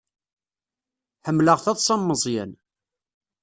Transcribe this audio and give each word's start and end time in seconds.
Ḥemmleɣ 1.25 1.57
taḍsa 1.59 1.95
n 1.99 2.01
Meẓyan. 2.03 2.51